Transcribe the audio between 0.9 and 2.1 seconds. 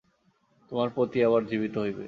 পতি আবার জীবিত হইবে।